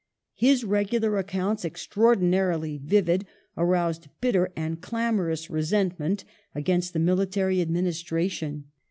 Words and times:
His 0.33 0.63
regular 0.63 1.17
accounts, 1.19 1.63
extraordinarily 1.63 2.81
vivid, 2.83 3.27
aroused 3.55 4.07
bitter 4.19 4.51
and 4.55 4.81
clamorous 4.81 5.47
resentment 5.51 6.25
against 6.55 6.93
the 6.93 6.97
military 6.99 7.61
administration. 7.61 8.63